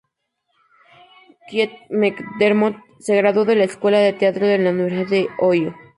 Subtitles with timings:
[1.47, 5.75] Keith McDermott se graduó de la Escuela de Teatro en la Universidad de Ohio.